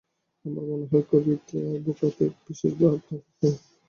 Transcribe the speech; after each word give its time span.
আমার 0.45 0.63
মনে 0.69 0.85
হয়, 0.91 1.05
কবিতে 1.11 1.57
আর 1.65 1.77
বোকাতে 1.85 2.23
বিশেষ 2.45 2.73
তফাত 2.73 3.01
নেই। 3.41 3.55